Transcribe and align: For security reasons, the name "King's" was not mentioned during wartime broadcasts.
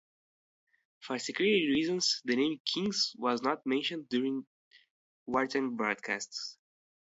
For 1.01 1.19
security 1.19 1.67
reasons, 1.75 2.23
the 2.25 2.35
name 2.35 2.59
"King's" 2.65 3.13
was 3.19 3.43
not 3.43 3.67
mentioned 3.67 4.09
during 4.09 4.47
wartime 5.27 5.75
broadcasts. 5.75 6.57